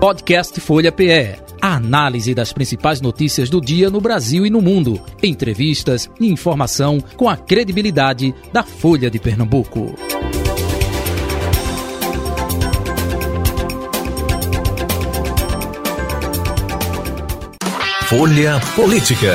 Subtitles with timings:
[0.00, 1.36] Podcast Folha PE.
[1.60, 4.98] A análise das principais notícias do dia no Brasil e no mundo.
[5.22, 9.94] Entrevistas e informação com a credibilidade da Folha de Pernambuco.
[18.08, 19.34] Folha Política.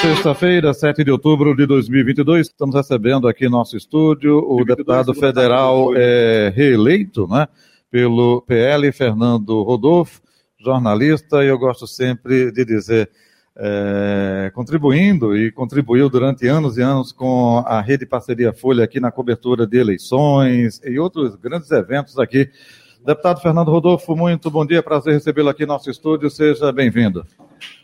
[0.00, 5.90] Sexta-feira, 7 de outubro de 2022, estamos recebendo aqui no nosso estúdio o deputado federal
[5.96, 7.48] é, reeleito, né?
[7.94, 10.20] Pelo PL, Fernando Rodolfo,
[10.58, 13.08] jornalista, e eu gosto sempre de dizer,
[13.54, 19.12] é, contribuindo e contribuiu durante anos e anos com a Rede Parceria Folha aqui na
[19.12, 22.50] cobertura de eleições e outros grandes eventos aqui.
[23.06, 27.24] Deputado Fernando Rodolfo, muito bom dia, prazer recebê-lo aqui no nosso estúdio, seja bem-vindo.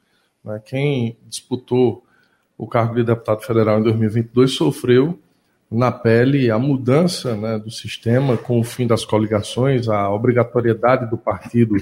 [0.45, 0.61] Né?
[0.63, 2.05] Quem disputou
[2.59, 5.19] o cargo de deputado federal em 2022 sofreu
[5.71, 11.17] na pele a mudança né, do sistema com o fim das coligações, a obrigatoriedade do
[11.17, 11.77] partido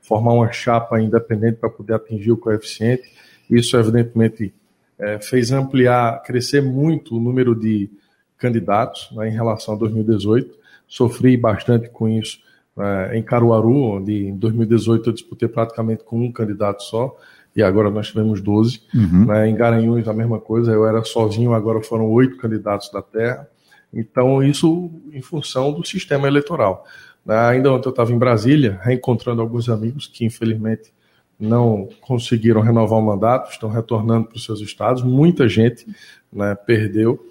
[0.00, 3.04] formar uma chapa independente para poder atingir o coeficiente
[3.50, 4.52] isso, evidentemente,
[4.98, 7.90] é, fez ampliar, crescer muito o número de
[8.38, 10.54] candidatos né, em relação a 2018.
[10.88, 12.38] Sofri bastante com isso
[12.78, 17.16] é, em Caruaru, onde em 2018 eu disputei praticamente com um candidato só,
[17.54, 18.82] e agora nós tivemos 12.
[18.94, 19.26] Uhum.
[19.26, 23.48] Né, em Garanhuns, a mesma coisa, eu era sozinho, agora foram oito candidatos da terra.
[23.92, 26.84] Então, isso em função do sistema eleitoral.
[27.24, 30.92] Né, ainda ontem eu estava em Brasília, reencontrando alguns amigos que, infelizmente,
[31.38, 35.02] não conseguiram renovar o mandato, estão retornando para os seus estados.
[35.02, 35.86] Muita gente
[36.32, 37.24] né, perdeu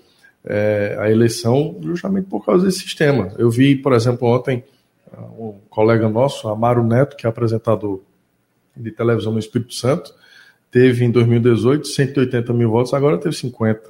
[0.43, 3.33] é, a eleição justamente por causa desse sistema.
[3.37, 4.63] Eu vi, por exemplo, ontem
[5.37, 8.01] um colega nosso, Amaro Neto, que é apresentador
[8.75, 10.13] de televisão no Espírito Santo,
[10.69, 13.81] teve em 2018 180 mil votos, agora teve 50.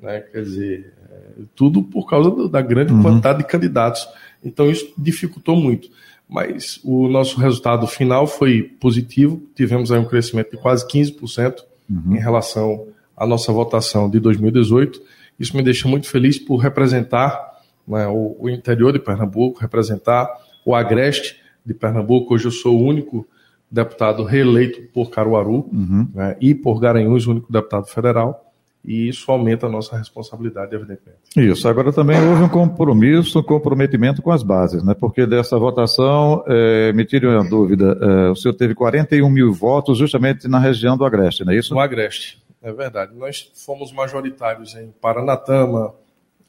[0.00, 0.20] Né?
[0.20, 3.02] Quer dizer, é, tudo por causa da grande uhum.
[3.02, 4.08] quantidade de candidatos.
[4.42, 5.90] Então isso dificultou muito
[6.28, 12.16] mas o nosso resultado final foi positivo, tivemos aí um crescimento de quase 15% uhum.
[12.16, 12.86] em relação
[13.16, 15.00] à nossa votação de 2018.
[15.38, 20.28] Isso me deixa muito feliz por representar né, o, o, interior de Pernambuco, representar
[20.64, 22.34] o Agreste de Pernambuco.
[22.34, 23.26] Hoje eu sou o único
[23.70, 26.08] deputado reeleito por Caruaru uhum.
[26.14, 28.53] né, e por Garanhuns, o único deputado federal
[28.84, 31.20] e isso aumenta a nossa responsabilidade, evidentemente.
[31.34, 31.66] Isso.
[31.66, 34.92] Agora também houve um compromisso, um comprometimento com as bases, né?
[34.92, 39.96] Porque dessa votação, é, me tire uma dúvida, é, o senhor teve 41 mil votos
[39.96, 41.72] justamente na região do Agreste, não é isso?
[41.72, 43.14] No Agreste, é verdade.
[43.16, 45.94] Nós fomos majoritários em Paranatama,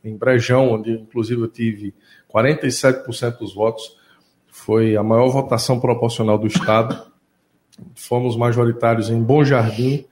[0.04, 1.94] em Brejão, onde inclusive eu tive
[2.34, 3.96] 47% dos votos.
[4.48, 7.02] Foi a maior votação proporcional do Estado.
[7.96, 10.06] Fomos majoritários em Bom Jardim,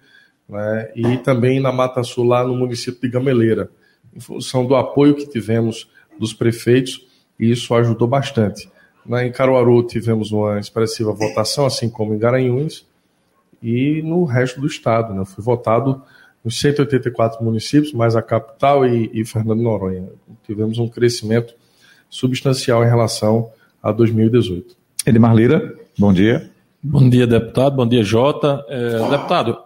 [0.48, 3.70] né, e também na Mata Sul, lá no município de Gameleira,
[4.16, 5.90] em função do apoio que tivemos
[6.20, 7.06] dos prefeitos,
[7.40, 8.70] e isso ajudou bastante.
[9.06, 12.86] Né, em Caruaru tivemos uma expressiva votação, assim como em Garanhuns,
[13.62, 15.14] e no resto do estado.
[15.14, 16.02] Né, fui votado
[16.44, 20.10] nos 184 municípios, mais a capital e, e Fernando Noronha.
[20.46, 21.56] Tivemos um crescimento
[22.10, 23.50] substancial em relação
[23.82, 24.76] a 2018.
[25.06, 26.50] Edmar Lira, bom dia.
[26.82, 27.76] Bom dia, deputado.
[27.76, 28.64] Bom dia, Jota.
[28.68, 29.58] É, deputado,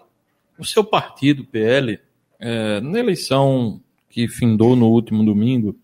[0.60, 2.00] o seu partido, PL,
[2.40, 5.76] é, na eleição que findou no último domingo,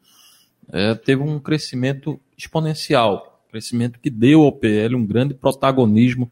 [0.72, 6.32] é, teve um crescimento exponencial, crescimento que deu ao PL um grande protagonismo,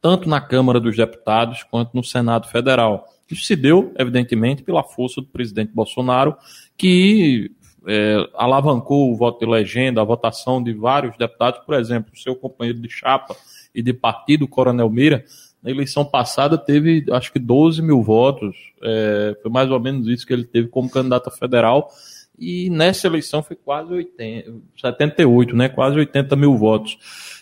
[0.00, 3.06] tanto na Câmara dos Deputados quanto no Senado Federal.
[3.30, 6.36] Isso se deu, evidentemente, pela força do presidente Bolsonaro,
[6.76, 7.50] que
[7.86, 12.34] é, alavancou o voto de legenda, a votação de vários deputados, por exemplo, o seu
[12.34, 13.36] companheiro de chapa
[13.74, 15.24] e de partido, Coronel Mira,
[15.64, 20.26] na eleição passada teve, acho que 12 mil votos, é, foi mais ou menos isso
[20.26, 21.90] que ele teve como candidato federal,
[22.38, 26.98] e nessa eleição foi quase 80, 78, né, quase 80 mil votos.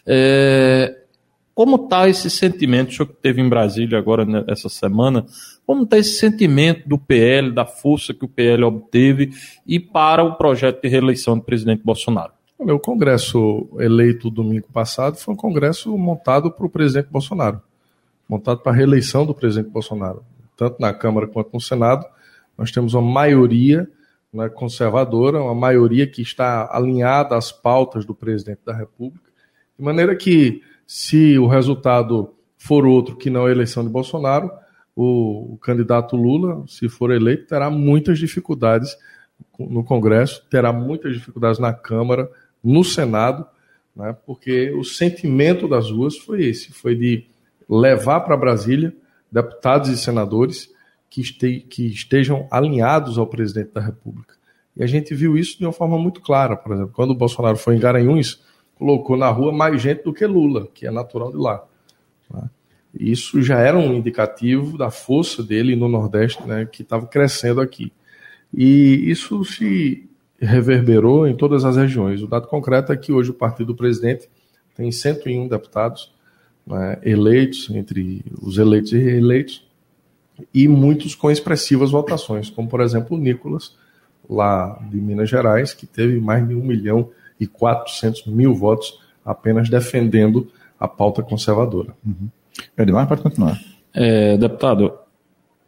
[0.07, 1.01] É,
[1.53, 5.27] como está esse sentimento, o senhor que teve em Brasília agora né, essa semana,
[5.67, 9.31] como está esse sentimento do PL, da força que o PL obteve
[9.67, 12.33] e para o projeto de reeleição do presidente Bolsonaro?
[12.59, 17.61] O congresso eleito domingo passado foi um congresso montado para o presidente Bolsonaro.
[18.29, 20.25] Montado para a reeleição do presidente Bolsonaro.
[20.57, 22.07] Tanto na Câmara quanto no Senado,
[22.57, 23.89] nós temos uma maioria
[24.33, 29.31] né, conservadora, uma maioria que está alinhada às pautas do presidente da República,
[29.79, 34.51] de maneira que, se o resultado for outro que não a eleição de Bolsonaro,
[34.95, 38.97] o, o candidato Lula, se for eleito, terá muitas dificuldades
[39.59, 42.31] no Congresso, terá muitas dificuldades na Câmara,
[42.63, 43.47] no Senado,
[43.97, 47.27] né, porque o sentimento das ruas foi esse: foi de
[47.73, 48.95] levar para Brasília
[49.31, 50.71] deputados e senadores
[51.09, 54.35] que, este, que estejam alinhados ao presidente da República.
[54.77, 56.57] E a gente viu isso de uma forma muito clara.
[56.57, 58.43] Por exemplo, quando o Bolsonaro foi em Garanhuns,
[58.75, 61.65] colocou na rua mais gente do que Lula, que é natural de lá.
[62.33, 62.51] Né?
[62.99, 67.93] Isso já era um indicativo da força dele no Nordeste, né, que estava crescendo aqui.
[68.53, 70.09] E isso se
[70.39, 72.23] reverberou em todas as regiões.
[72.23, 74.29] O dado concreto é que hoje o partido do presidente
[74.75, 76.13] tem 101 deputados
[76.67, 79.65] né, eleitos, entre os eleitos e reeleitos,
[80.53, 83.77] e muitos com expressivas votações, como por exemplo o Nicolas,
[84.29, 89.69] lá de Minas Gerais, que teve mais de 1 milhão e 400 mil votos apenas
[89.69, 90.49] defendendo
[90.79, 91.95] a pauta conservadora.
[92.05, 92.29] Uhum.
[92.77, 93.59] Edmar, pode continuar.
[93.95, 94.93] É, deputado,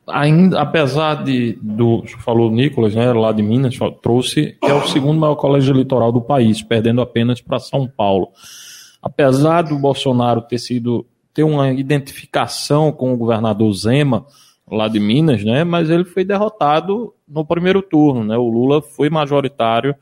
[0.06, 5.18] ainda, apesar de do falou Nicolas, né, lá de Minas, trouxe que é o segundo
[5.18, 8.28] maior colégio eleitoral do país, perdendo apenas para São Paulo.
[9.04, 14.24] Apesar do Bolsonaro ter sido ter uma identificação com o governador Zema
[14.70, 18.36] lá de Minas, né, mas ele foi derrotado no primeiro turno, né?
[18.36, 19.94] O Lula foi majoritário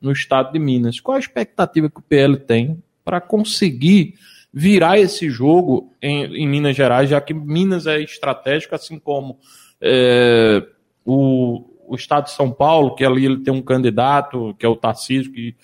[0.00, 1.00] no estado de Minas.
[1.00, 4.14] Qual a expectativa que o PL tem para conseguir
[4.52, 9.38] virar esse jogo em, em, Minas Gerais, já que Minas é estratégico, assim como
[9.82, 10.64] é,
[11.04, 14.76] o, o estado de São Paulo, que ali ele tem um candidato, que é o
[14.76, 15.54] Tarcísio, que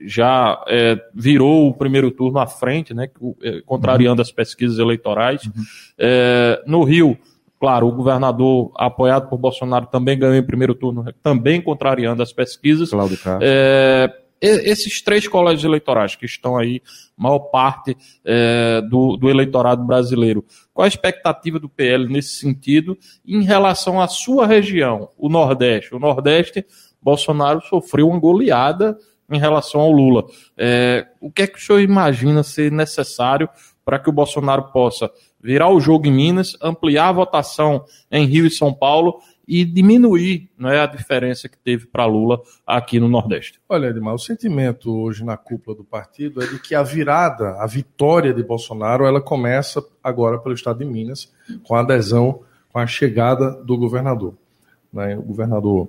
[0.00, 3.08] já é, virou o primeiro turno à frente, né,
[3.42, 5.44] é, contrariando as pesquisas eleitorais.
[5.44, 5.52] Uhum.
[5.98, 7.18] É, no Rio,
[7.58, 12.90] claro, o governador apoiado por Bolsonaro também ganhou em primeiro turno, também contrariando as pesquisas.
[12.90, 14.10] Cláudio é,
[14.40, 16.80] esses três colégios eleitorais que estão aí,
[17.16, 17.94] maior parte
[18.24, 24.08] é, do, do, eleitorado brasileiro, qual a expectativa do PL nesse sentido em relação à
[24.08, 25.94] sua região, o Nordeste?
[25.94, 26.64] O Nordeste,
[27.02, 28.96] Bolsonaro sofreu uma goleada
[29.30, 30.24] em relação ao Lula.
[30.56, 33.48] É, o que é que o senhor imagina ser necessário
[33.84, 35.10] para que o Bolsonaro possa
[35.42, 40.48] virar o jogo em Minas, ampliar a votação em Rio e São Paulo e diminuir
[40.60, 43.60] é a diferença que teve para Lula aqui no Nordeste.
[43.68, 47.66] Olha, Edmar, o sentimento hoje na cúpula do partido é de que a virada, a
[47.66, 51.32] vitória de Bolsonaro, ela começa agora pelo estado de Minas,
[51.64, 52.42] com a adesão,
[52.72, 54.34] com a chegada do governador.
[54.92, 55.16] Né?
[55.16, 55.88] O governador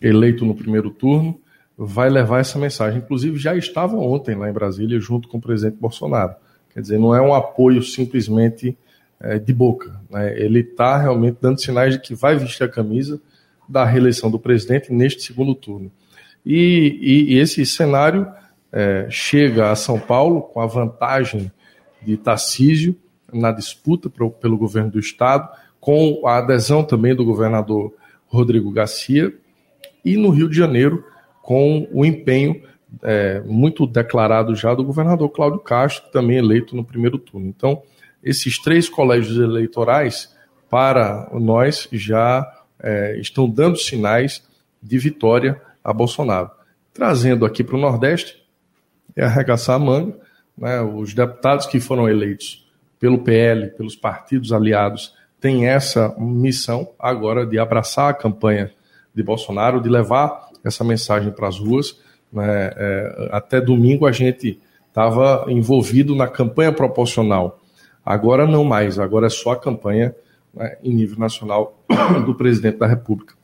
[0.00, 1.38] eleito no primeiro turno
[1.76, 3.00] vai levar essa mensagem.
[3.00, 6.34] Inclusive, já estava ontem lá em Brasília, junto com o presidente Bolsonaro.
[6.72, 8.76] Quer dizer, não é um apoio simplesmente
[9.20, 10.00] é, de boca.
[10.10, 10.38] Né?
[10.38, 13.20] Ele está realmente dando sinais de que vai vestir a camisa
[13.68, 15.90] da reeleição do presidente neste segundo turno.
[16.44, 18.26] E, e, e esse cenário
[18.72, 21.50] é, chega a São Paulo com a vantagem
[22.02, 22.96] de Tarcísio
[23.32, 25.48] na disputa pro, pelo governo do Estado,
[25.80, 27.92] com a adesão também do governador
[28.26, 29.32] Rodrigo Garcia,
[30.04, 31.04] e no Rio de Janeiro,
[31.44, 32.62] com o empenho
[33.02, 37.46] é, muito declarado já do governador Cláudio Castro, também eleito no primeiro turno.
[37.46, 37.82] Então,
[38.22, 40.34] esses três colégios eleitorais,
[40.70, 42.50] para nós, já
[42.82, 44.42] é, estão dando sinais
[44.82, 46.50] de vitória a Bolsonaro.
[46.94, 48.42] Trazendo aqui para o Nordeste,
[49.14, 50.16] é arregaçar a manga,
[50.56, 52.66] né, os deputados que foram eleitos
[52.98, 58.72] pelo PL, pelos partidos aliados, têm essa missão agora de abraçar a campanha
[59.14, 61.98] de Bolsonaro, de levar essa mensagem para as ruas.
[62.32, 67.60] Né, é, até domingo a gente estava envolvido na campanha proporcional
[68.04, 70.14] Agora não mais, agora é só a campanha
[70.52, 71.82] né, em nível nacional
[72.26, 73.34] do presidente da República.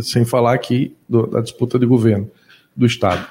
[0.00, 2.30] Sem falar aqui do, da disputa de governo
[2.74, 3.26] do Estado.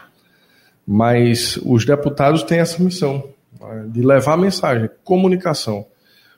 [0.86, 3.28] Mas os deputados têm essa missão
[3.60, 5.88] né, de levar a mensagem, comunicação.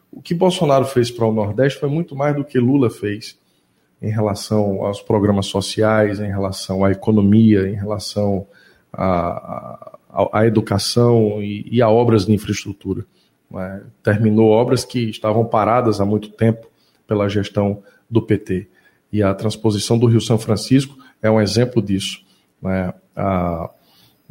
[0.10, 3.38] O que Bolsonaro fez para o Nordeste foi muito mais do que Lula fez
[4.02, 8.46] em relação aos programas sociais, em relação à economia, em relação
[8.92, 13.06] à, à, à educação e, e a obras de infraestrutura.
[13.50, 13.84] Né?
[14.04, 16.68] Terminou obras que estavam paradas há muito tempo
[17.08, 18.68] pela gestão do PT.
[19.12, 22.24] E a transposição do Rio São Francisco é um exemplo disso.
[22.62, 22.94] Né?
[23.16, 23.70] A,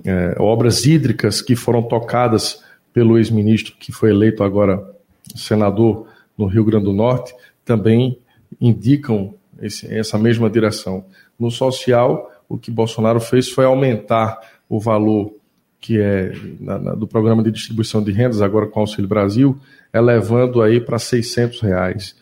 [0.05, 4.95] é, obras hídricas que foram tocadas pelo ex-ministro, que foi eleito agora
[5.35, 6.07] senador
[6.37, 8.19] no Rio Grande do Norte, também
[8.61, 11.05] indicam esse, essa mesma direção.
[11.39, 15.35] No social, o que Bolsonaro fez foi aumentar o valor
[15.81, 19.59] que é na, na, do programa de distribuição de rendas, agora com o Auxílio Brasil,
[19.93, 22.17] elevando aí para 600 reais,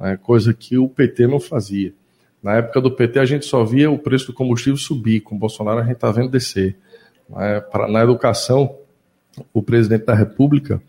[0.00, 1.92] né, coisa que o PT não fazia.
[2.42, 5.80] Na época do PT, a gente só via o preço do combustível subir, com Bolsonaro
[5.80, 6.74] a gente está vendo descer.
[7.28, 8.76] Né, pra, na educação,
[9.52, 10.82] o presidente da República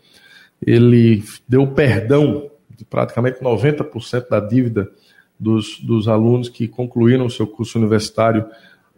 [0.66, 4.90] ele deu perdão de praticamente 90% da dívida
[5.38, 8.44] dos, dos alunos que concluíram o seu curso universitário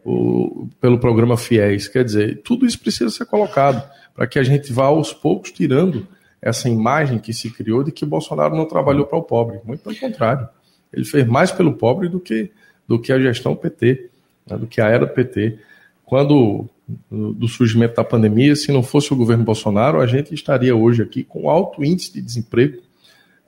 [0.05, 1.88] o, pelo programa FIES.
[1.88, 3.83] Quer dizer, tudo isso precisa ser colocado
[4.14, 6.07] para que a gente vá aos poucos tirando
[6.40, 9.61] essa imagem que se criou de que o Bolsonaro não trabalhou para o pobre.
[9.64, 10.49] Muito pelo contrário.
[10.93, 12.50] Ele fez mais pelo pobre do que,
[12.87, 14.11] do que a gestão PT,
[14.49, 15.59] né, do que a era PT.
[16.05, 16.69] Quando
[17.11, 21.25] do surgimento da pandemia, se não fosse o governo Bolsonaro, a gente estaria hoje aqui
[21.25, 22.81] com alto índice de desemprego.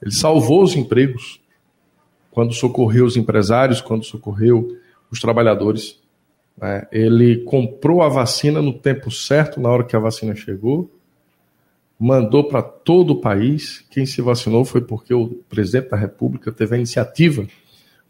[0.03, 1.41] Ele salvou os empregos
[2.31, 4.77] quando socorreu os empresários, quando socorreu
[5.11, 5.99] os trabalhadores.
[6.57, 6.87] Né?
[6.93, 10.91] Ele comprou a vacina no tempo certo, na hora que a vacina chegou,
[11.99, 13.85] mandou para todo o país.
[13.91, 17.47] Quem se vacinou foi porque o presidente da República teve a iniciativa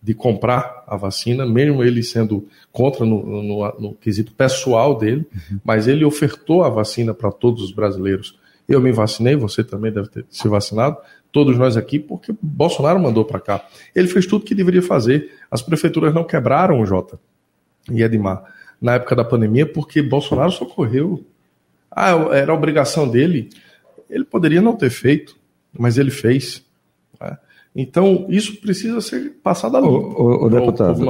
[0.01, 5.61] de comprar a vacina, mesmo ele sendo contra no, no, no quesito pessoal dele, uhum.
[5.65, 8.39] mas ele ofertou a vacina para todos os brasileiros.
[8.69, 10.99] Eu me vacinei, você também deve ter se vacinado,
[11.33, 13.67] todos nós aqui, porque Bolsonaro mandou para cá.
[13.95, 15.33] Ele fez tudo que deveria fazer.
[15.51, 17.19] As prefeituras não quebraram o Jota
[17.91, 18.45] e Edmar
[18.81, 21.25] na época da pandemia porque Bolsonaro socorreu.
[21.91, 23.51] Ah, era obrigação dele.
[24.09, 25.37] Ele poderia não ter feito,
[25.77, 26.65] mas ele fez.
[27.81, 29.93] Então, isso precisa ser passado a limpo.
[29.95, 31.01] O, o deputado,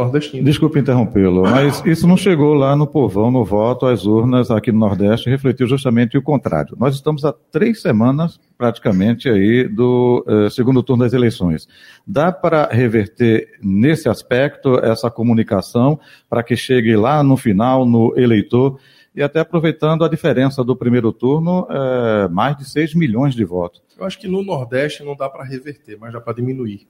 [0.42, 4.78] desculpe interrompê-lo, mas isso não chegou lá no povão, no voto, às urnas aqui no
[4.78, 6.76] Nordeste, refletiu justamente o contrário.
[6.78, 11.66] Nós estamos há três semanas, praticamente, aí do eh, segundo turno das eleições.
[12.06, 15.98] Dá para reverter nesse aspecto essa comunicação
[16.28, 18.78] para que chegue lá no final, no eleitor,
[19.18, 23.82] e até aproveitando a diferença do primeiro turno, é, mais de 6 milhões de votos.
[23.98, 26.86] Eu acho que no Nordeste não dá para reverter, mas dá para diminuir.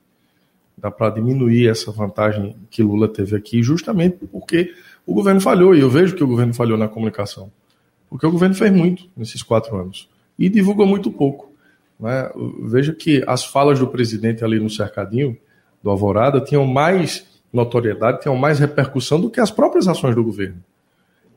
[0.77, 4.75] Dá para diminuir essa vantagem que Lula teve aqui, justamente porque
[5.07, 7.51] o governo falhou, e eu vejo que o governo falhou na comunicação.
[8.11, 10.07] Porque o governo fez muito nesses quatro anos
[10.39, 11.51] e divulgou muito pouco.
[11.99, 12.31] Né?
[12.65, 15.35] Veja que as falas do presidente ali no cercadinho
[15.83, 20.63] do Alvorada tinham mais notoriedade, tinham mais repercussão do que as próprias ações do governo.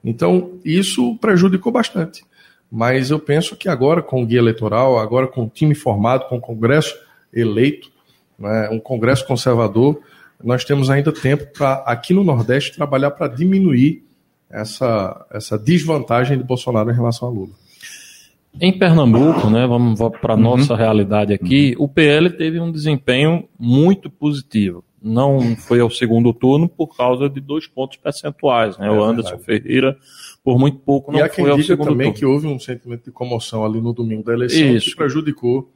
[0.03, 2.23] Então, isso prejudicou bastante.
[2.71, 6.37] Mas eu penso que agora, com o guia eleitoral, agora com o time formado, com
[6.37, 6.95] o Congresso
[7.33, 7.91] eleito,
[8.39, 9.99] né, um Congresso conservador,
[10.43, 14.03] nós temos ainda tempo para, aqui no Nordeste, trabalhar para diminuir
[14.49, 17.53] essa, essa desvantagem de Bolsonaro em relação a Lula.
[18.59, 20.41] Em Pernambuco, né, vamos para a uhum.
[20.41, 26.69] nossa realidade aqui, o PL teve um desempenho muito positivo não foi ao segundo turno
[26.69, 28.77] por causa de dois pontos percentuais.
[28.77, 28.87] Né?
[28.87, 29.63] É o Anderson verdade.
[29.63, 29.97] Ferreira,
[30.43, 32.19] por muito pouco, não e há quem foi ao diga segundo também turno.
[32.19, 34.91] que houve um sentimento de comoção ali no domingo da eleição Isso.
[34.91, 35.71] que prejudicou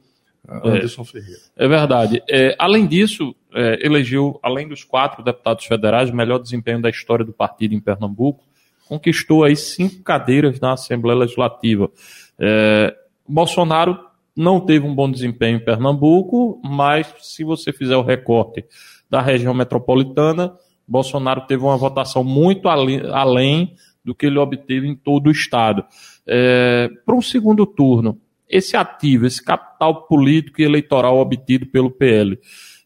[0.48, 0.68] é.
[0.68, 1.40] Anderson é, Ferreira.
[1.56, 2.22] É verdade.
[2.30, 7.24] É, além disso, é, elegeu, além dos quatro deputados federais, o melhor desempenho da história
[7.24, 8.44] do partido em Pernambuco,
[8.88, 11.90] conquistou aí cinco cadeiras na Assembleia Legislativa.
[12.38, 12.94] É,
[13.28, 13.98] Bolsonaro
[14.36, 18.64] não teve um bom desempenho em Pernambuco, mas se você fizer o recorte
[19.08, 20.54] da região metropolitana,
[20.86, 25.84] Bolsonaro teve uma votação muito além do que ele obteve em todo o Estado.
[26.26, 32.38] É, Para um segundo turno, esse ativo, esse capital político e eleitoral obtido pelo PL,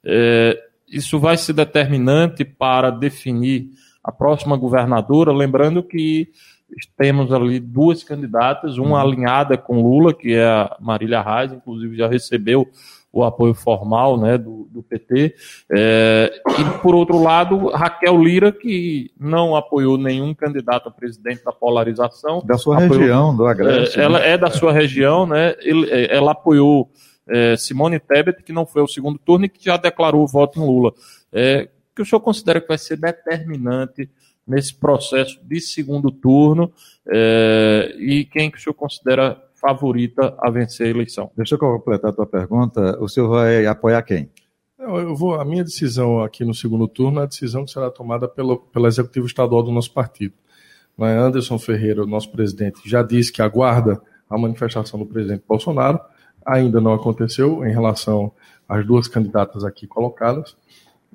[0.05, 0.59] é,
[0.89, 3.69] isso vai ser determinante para definir
[4.03, 6.31] a próxima governadora, lembrando que
[6.97, 12.09] temos ali duas candidatas, uma alinhada com Lula, que é a Marília Reis, inclusive já
[12.09, 12.67] recebeu
[13.13, 15.35] o apoio formal né, do, do PT.
[15.71, 21.53] É, e, por outro lado, Raquel Lira, que não apoiou nenhum candidato a presidente da
[21.53, 22.43] polarização.
[22.45, 23.99] Da sua apoiou, região, do Agreste.
[23.99, 24.31] É, ela né?
[24.31, 25.55] é da sua região, né?
[25.61, 26.89] Ele, é, ela apoiou
[27.29, 30.61] é, Simone Tebet, que não foi ao segundo turno e que já declarou o voto
[30.61, 30.93] em Lula.
[31.33, 34.09] É, que o senhor considera que vai ser determinante
[34.47, 36.73] nesse processo de segundo turno
[37.09, 41.31] é, e quem que o senhor considera favorita a vencer a eleição.
[41.37, 42.99] Deixa eu completar a tua pergunta.
[43.01, 44.31] O senhor vai apoiar quem?
[44.79, 48.27] Eu vou, a minha decisão aqui no segundo turno é a decisão que será tomada
[48.27, 50.33] pelo, pelo executivo estadual do nosso partido.
[50.97, 56.01] Né, Anderson Ferreira, o nosso presidente, já disse que aguarda a manifestação do presidente Bolsonaro.
[56.47, 58.33] Ainda não aconteceu em relação
[58.67, 60.57] às duas candidatas aqui colocadas.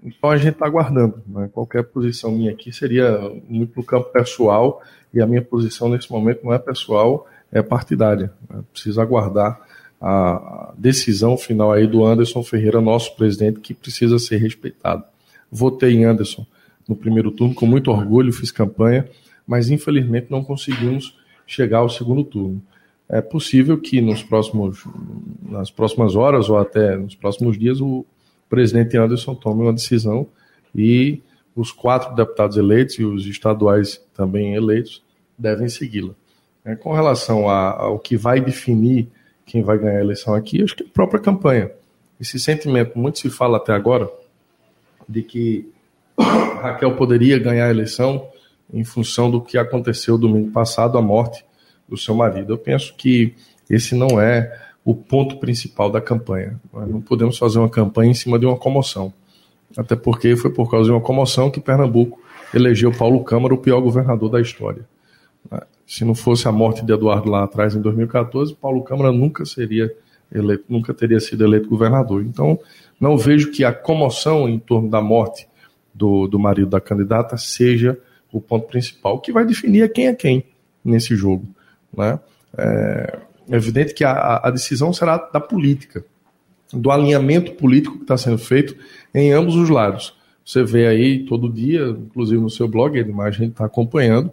[0.03, 1.23] Então a gente está aguardando.
[1.25, 1.49] Né?
[1.51, 3.17] Qualquer posição minha aqui seria
[3.49, 7.25] muito no campo pessoal, e a minha posição nesse momento não é pessoal,
[7.55, 8.33] é partidária.
[8.49, 8.61] Né?
[8.71, 9.59] Precisa aguardar
[9.99, 15.03] a decisão final aí do Anderson Ferreira, nosso presidente, que precisa ser respeitado.
[15.49, 16.45] Votei em Anderson
[16.87, 19.07] no primeiro turno com muito orgulho, fiz campanha,
[19.47, 22.61] mas infelizmente não conseguimos chegar ao segundo turno.
[23.07, 24.83] É possível que nos próximos,
[25.41, 28.05] nas próximas horas ou até nos próximos dias o
[28.49, 30.27] presidente Anderson tome uma decisão
[30.75, 31.21] e
[31.55, 35.01] os quatro deputados eleitos e os estaduais também eleitos
[35.37, 36.13] devem segui-la.
[36.65, 39.07] É, com relação ao que vai definir
[39.45, 41.71] quem vai ganhar a eleição aqui, acho que é a própria campanha.
[42.19, 44.09] Esse sentimento, muito se fala até agora,
[45.07, 45.71] de que
[46.17, 48.27] Raquel poderia ganhar a eleição
[48.73, 51.45] em função do que aconteceu domingo passado, a morte
[51.87, 52.53] do seu marido.
[52.53, 53.35] Eu penso que
[53.69, 56.59] esse não é o ponto principal da campanha.
[56.73, 59.13] Nós não podemos fazer uma campanha em cima de uma comoção.
[59.77, 62.19] Até porque foi por causa de uma comoção que Pernambuco
[62.53, 64.83] elegeu Paulo Câmara o pior governador da história.
[65.87, 69.93] Se não fosse a morte de Eduardo lá atrás, em 2014, Paulo Câmara nunca seria
[70.33, 72.23] eleito, nunca teria sido eleito governador.
[72.23, 72.59] Então,
[72.99, 75.47] não vejo que a comoção em torno da morte
[75.93, 77.97] do, do marido da candidata seja
[78.31, 79.15] o ponto principal.
[79.15, 80.43] O que vai definir é quem é quem
[80.83, 81.47] nesse jogo.
[81.95, 82.19] Né?
[82.57, 86.03] É, é evidente que a, a decisão será da política,
[86.73, 88.75] do alinhamento político que está sendo feito
[89.13, 90.15] em ambos os lados.
[90.43, 94.31] Você vê aí todo dia, inclusive no seu blog, a gente está acompanhando,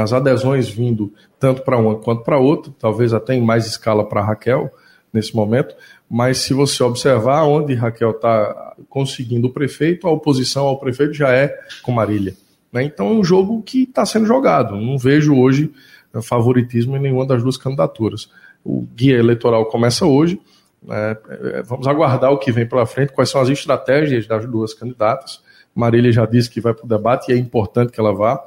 [0.00, 4.24] as adesões vindo tanto para uma quanto para outra, talvez até em mais escala para
[4.24, 4.70] Raquel
[5.12, 5.74] nesse momento,
[6.10, 11.30] mas se você observar onde Raquel está conseguindo o prefeito, a oposição ao prefeito já
[11.30, 12.34] é com Marília.
[12.72, 12.82] Né?
[12.82, 14.76] Então é um jogo que está sendo jogado.
[14.76, 15.72] Não vejo hoje
[16.12, 18.28] eh, favoritismo em nenhuma das duas candidaturas.
[18.64, 20.40] O guia eleitoral começa hoje.
[20.82, 21.16] Né?
[21.28, 25.40] Eh, vamos aguardar o que vem pela frente, quais são as estratégias das duas candidatas.
[25.72, 28.44] Marília já disse que vai para o debate e é importante que ela vá.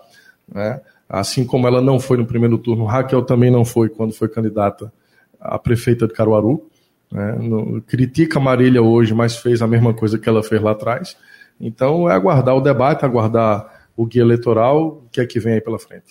[0.53, 0.81] Né?
[1.09, 4.91] Assim como ela não foi no primeiro turno, Raquel também não foi quando foi candidata
[5.39, 6.69] a prefeita de Caruaru.
[7.11, 7.33] Né?
[7.39, 11.15] No, critica Marília hoje, mas fez a mesma coisa que ela fez lá atrás.
[11.59, 15.61] Então é aguardar o debate, aguardar o guia eleitoral, o que é que vem aí
[15.61, 16.05] pela frente.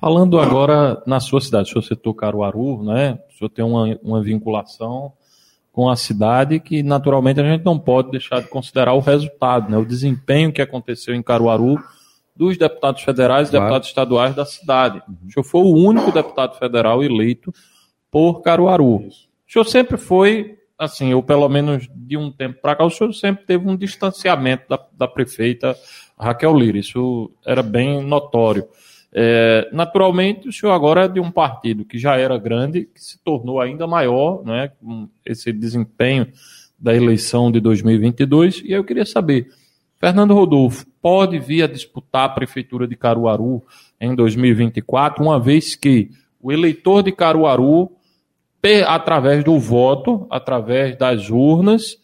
[0.00, 3.18] Falando agora na sua cidade, o senhor citou Caruaru, né?
[3.28, 5.12] O senhor tem uma, uma vinculação
[5.72, 9.76] com a cidade que naturalmente a gente não pode deixar de considerar o resultado, né?
[9.76, 11.78] O desempenho que aconteceu em Caruaru
[12.40, 13.66] dos deputados federais e claro.
[13.66, 15.02] deputados estaduais da cidade.
[15.26, 17.52] O senhor foi o único deputado federal eleito
[18.10, 18.96] por Caruaru.
[18.96, 19.10] O
[19.46, 23.44] senhor sempre foi, assim, ou pelo menos de um tempo para cá, o senhor sempre
[23.44, 25.76] teve um distanciamento da, da prefeita
[26.18, 26.78] Raquel Lira.
[26.78, 28.66] Isso era bem notório.
[29.12, 33.22] É, naturalmente, o senhor agora é de um partido que já era grande, que se
[33.22, 36.26] tornou ainda maior, né, com esse desempenho
[36.78, 38.62] da eleição de 2022.
[38.64, 39.48] E eu queria saber,
[40.00, 43.62] Fernando Rodolfo pode vir a disputar a prefeitura de Caruaru
[44.00, 46.10] em 2024, uma vez que
[46.40, 47.92] o eleitor de Caruaru,
[48.86, 51.98] através do voto, através das urnas,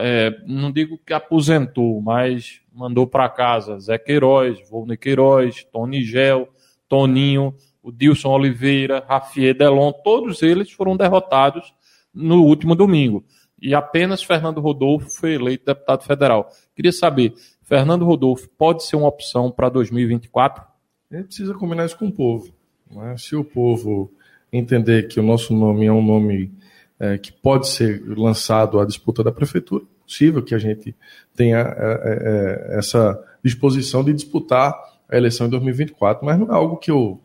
[0.00, 6.48] é, não digo que aposentou, mas mandou para casa Zé Queiroz, Volney Queiroz, Tony Gel,
[6.88, 11.74] Toninho, o Dilson Oliveira, Rafier Delon, todos eles foram derrotados
[12.14, 13.22] no último domingo
[13.64, 16.50] e apenas Fernando Rodolfo foi eleito deputado federal.
[16.74, 20.62] Queria saber, Fernando Rodolfo pode ser uma opção para 2024?
[21.10, 22.52] A gente precisa combinar isso com o povo.
[22.90, 23.14] Né?
[23.16, 24.12] Se o povo
[24.52, 26.52] entender que o nosso nome é um nome
[26.98, 30.94] é, que pode ser lançado à disputa da prefeitura, é possível que a gente
[31.34, 34.74] tenha é, é, é essa disposição de disputar
[35.08, 37.20] a eleição em 2024, mas não é algo que eu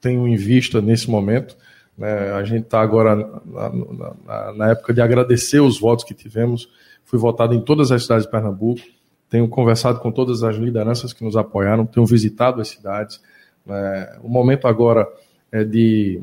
[0.00, 1.56] tenho em vista nesse momento.
[1.96, 2.32] Né?
[2.32, 6.68] A gente está agora na, na, na, época de agradecer os votos que tivemos.
[7.04, 8.80] Fui votado em todas as cidades de Pernambuco.
[9.28, 11.86] Tenho conversado com todas as lideranças que nos apoiaram.
[11.86, 13.20] Tenho visitado as cidades.
[13.64, 14.18] Né?
[14.22, 15.08] O momento agora
[15.50, 16.22] é de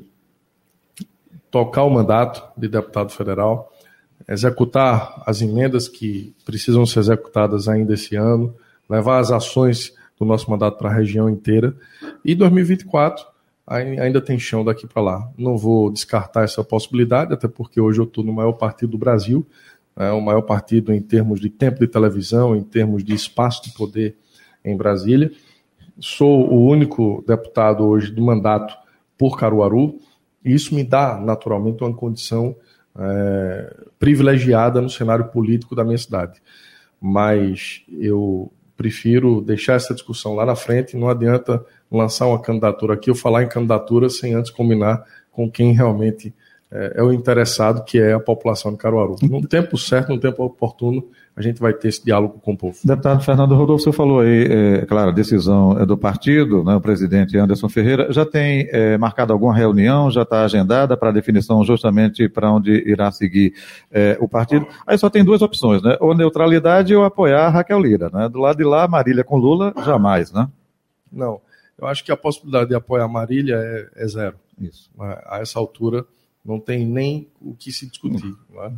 [1.49, 3.71] tocar o mandato de deputado federal,
[4.27, 8.55] executar as emendas que precisam ser executadas ainda esse ano,
[8.89, 11.75] levar as ações do nosso mandato para a região inteira.
[12.23, 13.32] E 2024
[13.67, 15.31] ainda tem chão daqui para lá.
[15.37, 19.45] Não vou descartar essa possibilidade, até porque hoje eu estou no maior partido do Brasil,
[19.95, 23.73] é o maior partido em termos de tempo de televisão, em termos de espaço de
[23.73, 24.17] poder
[24.65, 25.31] em Brasília.
[25.99, 28.75] Sou o único deputado hoje do mandato
[29.17, 29.99] por Caruaru,
[30.43, 32.55] e isso me dá, naturalmente, uma condição
[32.97, 36.41] é, privilegiada no cenário político da minha cidade.
[36.99, 38.51] Mas eu
[38.83, 43.41] prefiro deixar essa discussão lá na frente, não adianta lançar uma candidatura aqui ou falar
[43.41, 46.35] em candidatura sem antes combinar com quem realmente
[46.73, 49.15] é, é, o interessado, que é a população de Caruaru.
[49.21, 52.77] No tempo certo, no tempo oportuno, a gente vai ter esse diálogo com o povo.
[52.83, 56.81] Deputado Fernando Rodolfo, você falou aí, é, claro, a decisão é do partido, né, o
[56.81, 62.27] presidente Anderson Ferreira, já tem é, marcado alguma reunião, já está agendada para definição justamente
[62.27, 63.53] para onde irá seguir
[63.91, 64.67] é, o partido.
[64.85, 68.57] Aí só tem duas opções, né, ou neutralidade ou apoiar Raquel Lira, né, do lado
[68.57, 70.49] de lá, Marília com Lula, jamais, né?
[71.11, 71.39] Não.
[71.79, 74.37] eu acho que a possibilidade de apoiar a Marília é, é zero.
[74.59, 74.89] Isso.
[74.99, 76.05] A essa altura
[76.45, 78.35] não tem nem o que se discutir.
[78.53, 78.73] Né?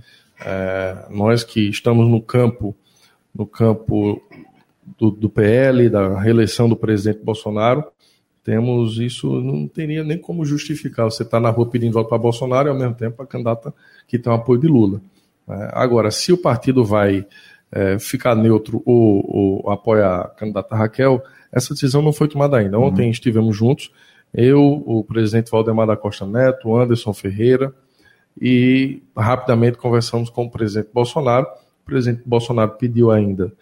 [0.45, 2.75] É, nós que estamos no campo,
[3.33, 4.21] no campo
[4.97, 7.83] do, do, PL, da reeleição do presidente Bolsonaro,
[8.43, 11.05] temos isso, não teria nem como justificar.
[11.05, 13.73] Você está na rua pedindo voto para Bolsonaro e ao mesmo tempo a candidata
[14.07, 15.01] que tem o apoio de Lula.
[15.49, 17.25] É, agora, se o partido vai
[17.71, 22.77] é, ficar neutro ou, ou apoiar a candidata Raquel, essa decisão não foi tomada ainda.
[22.77, 23.11] Ontem uhum.
[23.11, 23.91] estivemos juntos,
[24.35, 27.73] eu, o presidente Valdemar da Costa Neto, o Anderson Ferreira,
[28.39, 31.47] e rapidamente conversamos com o presidente Bolsonaro.
[31.83, 33.53] O presidente Bolsonaro pediu ainda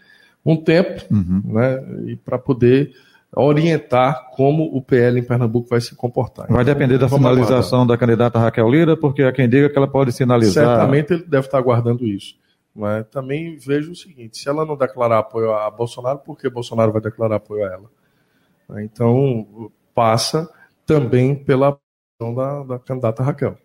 [0.45, 1.41] um tempo uhum.
[1.45, 2.91] né, para poder
[3.35, 6.47] orientar como o PL em Pernambuco vai se comportar.
[6.47, 7.87] Vai depender da finalização aguardar.
[7.87, 10.65] da candidata Raquel Lira, porque há quem diga que ela pode sinalizar.
[10.65, 12.35] Certamente ele deve estar aguardando isso.
[12.75, 16.91] Mas também vejo o seguinte: se ela não declarar apoio a Bolsonaro, por que Bolsonaro
[16.91, 18.83] vai declarar apoio a ela?
[18.83, 20.49] Então, passa
[20.85, 21.77] também pela
[22.19, 23.57] da, da candidata Raquel.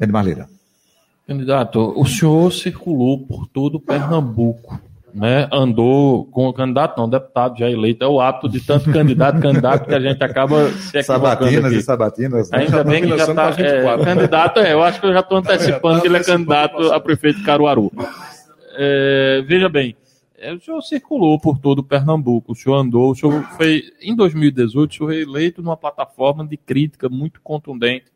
[0.00, 0.48] Edmar Lira.
[1.26, 4.80] Candidato, o senhor circulou por todo Pernambuco,
[5.14, 5.48] né?
[5.52, 8.02] Andou com o candidato, não, deputado já eleito.
[8.02, 11.76] É o hábito de tanto candidato, candidato, que a gente acaba se Sabatinas aqui.
[11.76, 12.50] e sabatinas.
[12.50, 12.58] Né?
[12.58, 13.50] Ainda bem que já está.
[13.50, 16.98] É, candidato, é, eu acho que eu já estou antecipando que ele é candidato a
[16.98, 17.92] prefeito de Caruaru.
[18.76, 19.94] É, veja bem,
[20.50, 24.94] o senhor circulou por todo Pernambuco, o senhor andou, o senhor foi, em 2018, o
[24.94, 28.06] senhor foi eleito numa plataforma de crítica muito contundente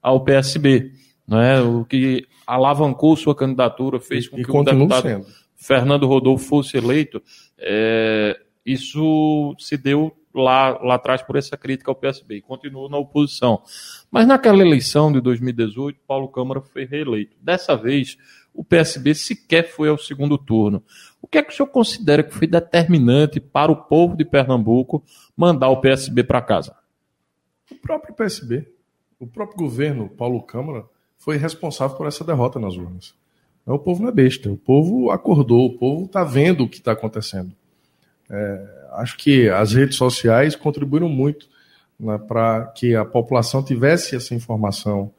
[0.00, 0.92] ao PSB,
[1.26, 5.26] né, o que alavancou sua candidatura, fez com e que o deputado sendo.
[5.56, 7.22] Fernando Rodolfo fosse eleito,
[7.58, 12.98] é, isso se deu lá, lá atrás por essa crítica ao PSB e continuou na
[12.98, 13.62] oposição.
[14.10, 17.36] Mas naquela eleição de 2018, Paulo Câmara foi reeleito.
[17.40, 18.18] Dessa vez,
[18.54, 20.82] o PSB sequer foi ao segundo turno.
[21.20, 25.02] O que é que o senhor considera que foi determinante para o povo de Pernambuco
[25.36, 26.76] mandar o PSB para casa?
[27.70, 28.66] O próprio PSB,
[29.18, 30.84] o próprio governo, Paulo Câmara,
[31.18, 33.14] foi responsável por essa derrota nas urnas.
[33.66, 36.92] O povo não é besta, o povo acordou, o povo está vendo o que está
[36.92, 37.52] acontecendo.
[38.30, 41.48] É, acho que as redes sociais contribuíram muito
[41.98, 45.12] né, para que a população tivesse essa informação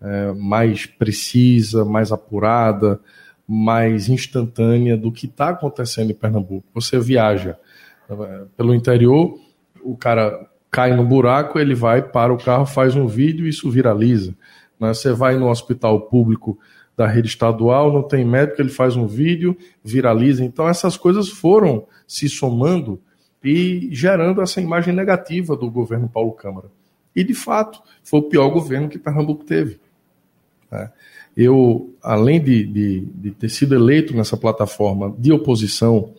[0.00, 3.00] é, mais precisa, mais apurada,
[3.46, 6.66] mais instantânea do que está acontecendo em Pernambuco.
[6.74, 7.58] Você viaja
[8.08, 9.38] é, pelo interior,
[9.82, 13.70] o cara cai no buraco, ele vai para o carro, faz um vídeo e isso
[13.70, 14.34] viraliza.
[14.78, 14.94] Né?
[14.94, 16.58] Você vai no hospital público
[16.96, 20.44] da rede estadual, não tem médico, ele faz um vídeo, viraliza.
[20.44, 23.00] Então essas coisas foram se somando
[23.42, 26.68] e gerando essa imagem negativa do governo Paulo Câmara.
[27.16, 29.80] E de fato, foi o pior governo que Pernambuco teve.
[30.70, 30.90] Né?
[31.36, 36.12] Eu, além de, de, de, ter sido eleito nessa plataforma de oposição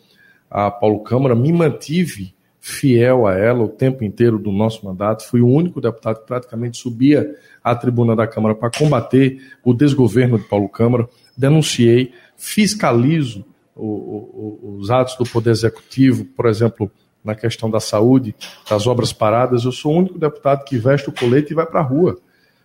[0.50, 5.28] a Paulo Câmara, me mantive fiel a ela o tempo inteiro do nosso mandato.
[5.28, 10.38] Fui o único deputado que praticamente subia à tribuna da Câmara para combater o desgoverno
[10.38, 11.10] de Paulo Câmara.
[11.36, 13.44] Denunciei, fiscalizo
[13.76, 16.92] o, o, os atos do Poder Executivo, por exemplo,
[17.24, 18.36] na questão da saúde,
[18.70, 19.66] das obras paradas.
[19.66, 22.20] Eu sou o único deputado que veste o colete e vai para a rua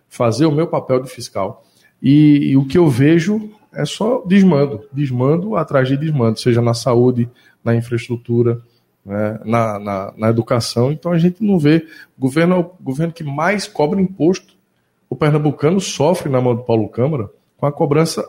[0.07, 1.63] fazer o meu papel de fiscal.
[2.01, 6.73] E, e, o que eu vejo é só desmando, desmando atrás de desmando, seja na
[6.73, 7.29] saúde,
[7.63, 8.61] na infraestrutura,
[9.05, 10.91] né, na, na, na, educação.
[10.91, 11.87] Então a gente não vê.
[12.17, 14.55] O governo é o governo que mais cobra imposto.
[15.09, 18.27] O pernambucano sofre na mão do Paulo Câmara com a cobrança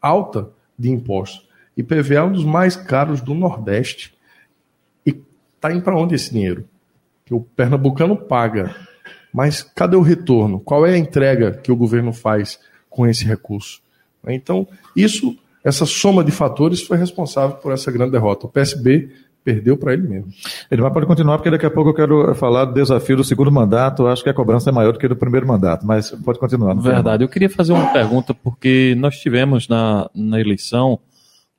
[0.00, 1.46] alta de impostos.
[1.76, 4.14] IPVA é um dos mais caros do Nordeste.
[5.04, 5.20] E
[5.54, 6.66] está indo para onde esse dinheiro?
[7.24, 8.74] Que o pernambucano paga.
[9.32, 10.58] Mas cadê o retorno?
[10.58, 12.58] Qual é a entrega que o governo faz
[12.96, 13.80] com esse recurso.
[14.26, 18.46] Então, isso, essa soma de fatores foi responsável por essa grande derrota.
[18.46, 19.10] O PSB
[19.44, 20.32] perdeu para ele mesmo.
[20.70, 24.06] Edmar pode continuar, porque daqui a pouco eu quero falar do desafio do segundo mandato.
[24.06, 26.74] Acho que a cobrança é maior do que do primeiro mandato, mas pode continuar.
[26.74, 27.22] Verdade.
[27.22, 30.98] Eu queria fazer uma pergunta, porque nós tivemos na, na eleição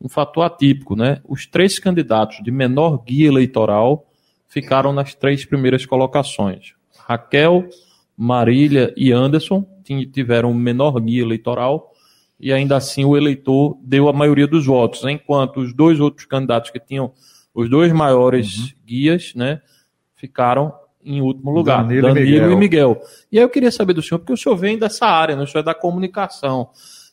[0.01, 1.21] um fator atípico, né?
[1.23, 4.05] Os três candidatos de menor guia eleitoral
[4.49, 6.73] ficaram nas três primeiras colocações.
[7.07, 7.69] Raquel,
[8.17, 9.65] Marília e Anderson
[10.05, 11.91] tiveram menor guia eleitoral
[12.39, 16.69] e ainda assim o eleitor deu a maioria dos votos, enquanto os dois outros candidatos
[16.69, 17.11] que tinham
[17.53, 18.67] os dois maiores uhum.
[18.85, 19.61] guias, né,
[20.15, 20.71] ficaram
[21.03, 22.51] em último lugar, Danilo, Danilo e, Miguel.
[22.51, 23.01] e, Miguel.
[23.31, 25.47] e aí eu queria saber do senhor, porque o senhor vem dessa área, né, o
[25.47, 26.69] senhor é da comunicação.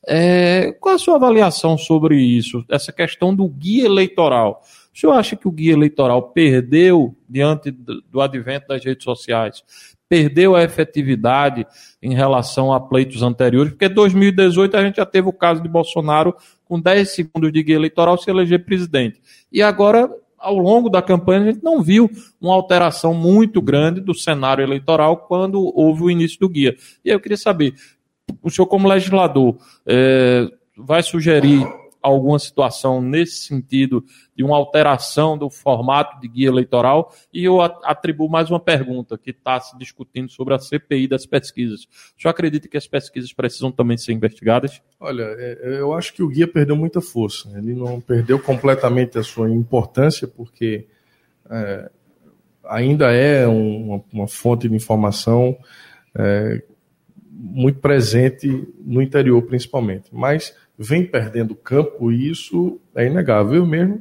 [0.06, 4.62] É, qual a sua avaliação sobre isso, essa questão do guia eleitoral?
[4.94, 9.64] O senhor acha que o guia eleitoral perdeu diante do advento das redes sociais?
[10.08, 11.66] Perdeu a efetividade
[12.02, 16.34] em relação a pleitos anteriores, porque 2018 a gente já teve o caso de Bolsonaro
[16.64, 19.20] com 10 segundos de guia eleitoral se eleger presidente.
[19.50, 20.10] E agora
[20.44, 25.16] ao longo da campanha, a gente não viu uma alteração muito grande do cenário eleitoral
[25.16, 26.76] quando houve o início do guia.
[27.02, 27.74] E eu queria saber,
[28.42, 31.66] o senhor, como legislador, é, vai sugerir
[32.04, 34.04] alguma situação nesse sentido
[34.36, 37.14] de uma alteração do formato de guia eleitoral?
[37.32, 41.84] E eu atribuo mais uma pergunta que está se discutindo sobre a CPI das pesquisas.
[42.16, 44.82] O senhor acredita que as pesquisas precisam também ser investigadas?
[45.00, 47.48] Olha, é, eu acho que o guia perdeu muita força.
[47.56, 50.86] Ele não perdeu completamente a sua importância, porque
[51.50, 51.90] é,
[52.64, 55.56] ainda é uma, uma, fonte de informação
[56.14, 56.62] é,
[57.30, 60.10] muito presente no interior, principalmente.
[60.12, 63.56] Mas vem perdendo campo e isso é inegável.
[63.56, 64.00] Eu mesmo,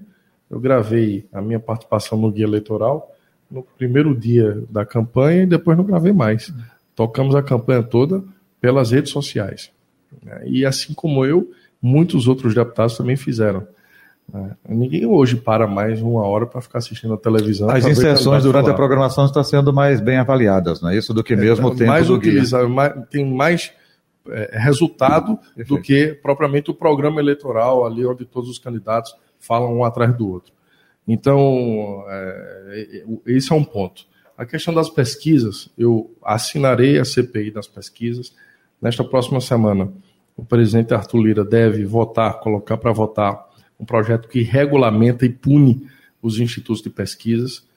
[0.50, 3.12] eu gravei a minha participação no guia eleitoral
[3.50, 6.52] no primeiro dia da campanha e depois não gravei mais.
[6.96, 8.24] Tocamos a campanha toda
[8.60, 9.72] pelas redes sociais.
[10.46, 13.68] E assim como eu, muitos outros deputados também fizeram.
[14.68, 17.70] Ninguém hoje para mais uma hora para ficar assistindo a televisão.
[17.70, 18.74] As inserções durante falar.
[18.74, 21.14] a programação estão sendo mais bem avaliadas, não é isso?
[21.14, 23.72] Do que mesmo é, o tempo mais do utilizado, mais, tem mais
[24.30, 29.84] é, resultado do que propriamente o programa eleitoral, ali onde todos os candidatos falam um
[29.84, 30.54] atrás do outro.
[31.08, 34.06] Então, é, esse é um ponto.
[34.38, 38.34] A questão das pesquisas, eu assinarei a CPI das pesquisas.
[38.82, 39.92] Nesta próxima semana,
[40.36, 43.48] o presidente Arthur Lira deve votar, colocar para votar
[43.80, 45.88] um projeto que regulamenta e pune
[46.22, 47.68] os institutos de pesquisas,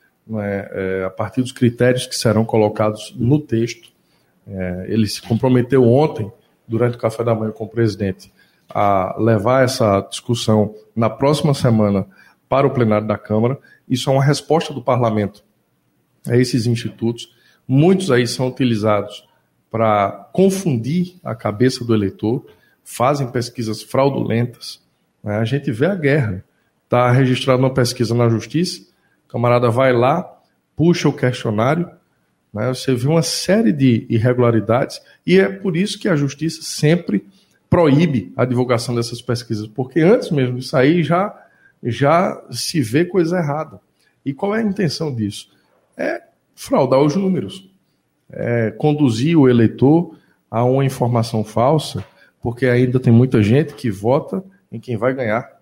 [0.41, 3.91] é, é, a partir dos critérios que serão colocados no texto.
[4.47, 6.31] É, ele se comprometeu ontem,
[6.69, 8.33] durante o café da manhã com o presidente,
[8.69, 12.07] a levar essa discussão na próxima semana
[12.49, 13.59] para o plenário da Câmara.
[13.89, 15.45] Isso é uma resposta do parlamento
[16.27, 17.35] a esses institutos.
[17.67, 19.27] Muitos aí são utilizados
[19.71, 22.47] para confundir a cabeça do eleitor,
[22.85, 24.81] fazem pesquisas fraudulentas.
[25.23, 25.37] Né?
[25.37, 26.45] A gente vê a guerra.
[26.85, 28.81] Está registrado uma pesquisa na justiça,
[29.27, 30.23] o camarada vai lá,
[30.77, 31.91] puxa o questionário,
[32.57, 32.69] né?
[32.69, 37.23] Você viu uma série de irregularidades e é por isso que a justiça sempre
[37.69, 41.39] proíbe a divulgação dessas pesquisas, porque antes mesmo de sair já,
[41.83, 43.79] já se vê coisa errada.
[44.25, 45.51] E qual é a intenção disso?
[45.99, 46.23] É
[46.55, 47.69] fraudar os números,
[48.31, 50.17] é conduzir o eleitor
[50.51, 52.03] a uma informação falsa,
[52.41, 54.43] porque ainda tem muita gente que vota
[54.73, 55.61] em quem vai ganhar.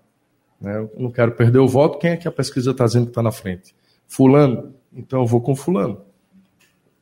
[0.61, 0.77] Né?
[0.77, 3.21] Eu não quero perder o voto, quem é que a pesquisa está dizendo que está
[3.21, 3.75] na frente?
[4.07, 6.04] Fulano, então eu vou com Fulano.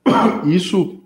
[0.45, 0.99] Isso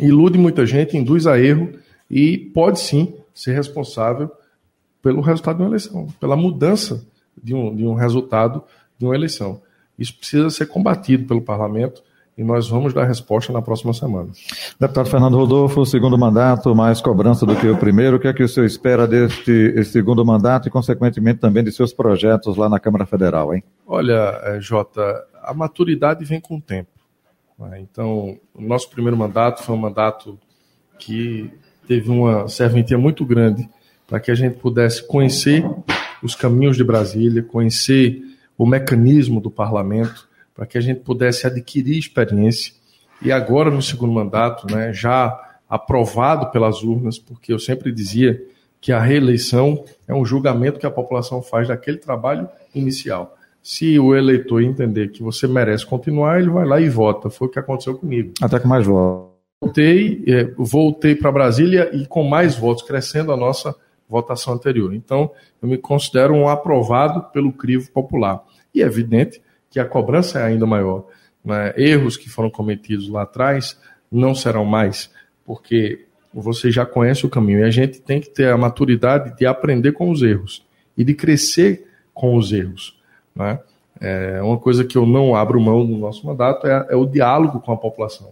[0.00, 1.72] ilude muita gente, induz a erro
[2.10, 4.30] e pode sim ser responsável
[5.02, 7.06] pelo resultado de uma eleição, pela mudança
[7.42, 8.62] de um, de um resultado
[8.98, 9.60] de uma eleição.
[9.98, 12.02] Isso precisa ser combatido pelo parlamento
[12.36, 14.28] e nós vamos dar resposta na próxima semana.
[14.78, 18.16] Deputado Fernando Rodolfo, segundo mandato, mais cobrança do que o primeiro.
[18.16, 21.92] O que é que o senhor espera deste segundo mandato e, consequentemente, também de seus
[21.92, 23.64] projetos lá na Câmara Federal, hein?
[23.84, 25.02] Olha, eh, Jota,
[25.42, 26.90] a maturidade vem com o tempo.
[27.58, 27.80] Né?
[27.80, 30.38] Então, o nosso primeiro mandato foi um mandato
[30.98, 31.50] que
[31.86, 33.68] teve uma serventia muito grande
[34.06, 35.64] para que a gente pudesse conhecer
[36.22, 38.22] os caminhos de Brasília, conhecer
[38.56, 42.74] o mecanismo do parlamento, para que a gente pudesse adquirir experiência.
[43.22, 48.42] E agora, no segundo mandato, né, já aprovado pelas urnas, porque eu sempre dizia
[48.80, 53.36] que a reeleição é um julgamento que a população faz daquele trabalho inicial.
[53.68, 57.28] Se o eleitor entender que você merece continuar, ele vai lá e vota.
[57.28, 58.32] Foi o que aconteceu comigo.
[58.40, 59.30] Até com mais votos.
[59.60, 63.76] Voltei, é, voltei para Brasília e com mais votos, crescendo a nossa
[64.08, 64.94] votação anterior.
[64.94, 68.42] Então, eu me considero um aprovado pelo crivo popular.
[68.74, 71.04] E é evidente que a cobrança é ainda maior.
[71.44, 71.74] Né?
[71.76, 73.78] Erros que foram cometidos lá atrás
[74.10, 75.10] não serão mais,
[75.44, 77.58] porque você já conhece o caminho.
[77.58, 81.12] E a gente tem que ter a maturidade de aprender com os erros e de
[81.12, 82.97] crescer com os erros.
[83.38, 83.58] Né?
[84.00, 87.60] É uma coisa que eu não abro mão no nosso mandato é, é o diálogo
[87.60, 88.30] com a população.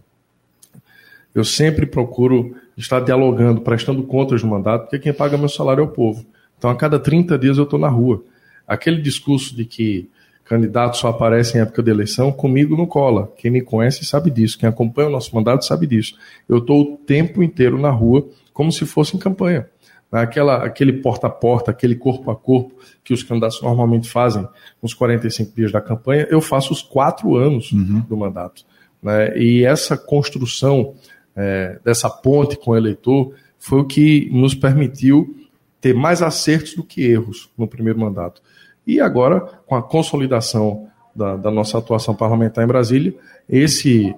[1.34, 5.84] Eu sempre procuro estar dialogando, prestando contas no mandato, porque quem paga meu salário é
[5.84, 6.24] o povo.
[6.56, 8.22] Então, a cada 30 dias eu estou na rua.
[8.66, 10.08] Aquele discurso de que
[10.44, 13.30] candidatos só aparecem em época de eleição, comigo não cola.
[13.36, 14.58] Quem me conhece sabe disso.
[14.58, 16.16] Quem acompanha o nosso mandato sabe disso.
[16.48, 19.68] Eu estou o tempo inteiro na rua, como se fosse em campanha.
[20.10, 24.46] Aquela, aquele porta a porta, aquele corpo a corpo que os candidatos normalmente fazem
[24.82, 28.00] nos 45 dias da campanha, eu faço os quatro anos uhum.
[28.08, 28.64] do mandato.
[29.02, 29.36] Né?
[29.36, 30.94] E essa construção
[31.34, 35.36] é, dessa ponte com o eleitor foi o que nos permitiu
[35.80, 38.40] ter mais acertos do que erros no primeiro mandato.
[38.86, 43.14] E agora, com a consolidação da, da nossa atuação parlamentar em Brasília,
[43.48, 44.14] esse,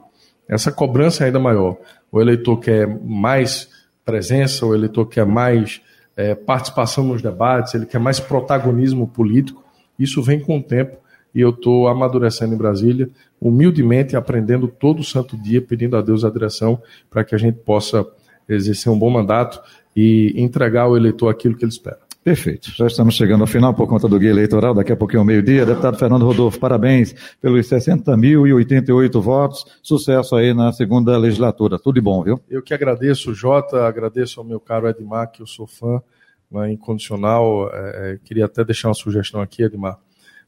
[0.48, 1.76] essa cobrança é ainda maior.
[2.10, 3.68] O eleitor quer mais
[4.08, 5.82] presença, o eleitor quer mais
[6.16, 9.62] é, participação nos debates, ele quer mais protagonismo político.
[9.98, 10.96] Isso vem com o tempo
[11.34, 16.30] e eu estou amadurecendo em Brasília, humildemente aprendendo todo santo dia, pedindo a Deus a
[16.30, 18.06] direção para que a gente possa
[18.48, 19.60] exercer um bom mandato
[19.94, 22.07] e entregar ao eleitor aquilo que ele espera.
[22.22, 22.70] Perfeito.
[22.76, 25.64] Já estamos chegando ao final por conta do guia eleitoral, daqui a pouquinho, meio-dia.
[25.64, 29.64] Deputado Fernando Rodolfo, parabéns pelos 60.088 votos.
[29.82, 31.78] Sucesso aí na segunda legislatura.
[31.78, 32.40] Tudo de bom, viu?
[32.50, 36.02] Eu que agradeço, Jota, agradeço ao meu caro Edmar, que eu sou fã
[36.50, 37.70] né, incondicional.
[37.72, 39.98] É, é, queria até deixar uma sugestão aqui, Edmar,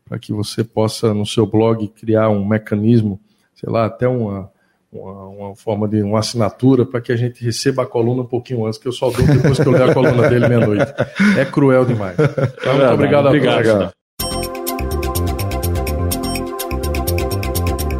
[0.04, 3.18] para que você possa, no seu blog, criar um mecanismo,
[3.54, 4.50] sei lá, até uma
[4.92, 8.66] uma, uma, forma de uma assinatura para que a gente receba a coluna um pouquinho
[8.66, 10.92] antes, que eu só dou depois que eu ler a coluna dele meia-noite.
[11.38, 12.16] É cruel demais.
[12.18, 14.00] Então, muito obrigado a todos.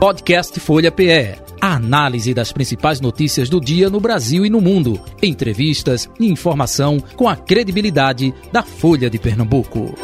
[0.01, 1.37] Podcast Folha PE.
[1.61, 4.99] A análise das principais notícias do dia no Brasil e no mundo.
[5.23, 9.95] Entrevistas e informação com a credibilidade da Folha de Pernambuco.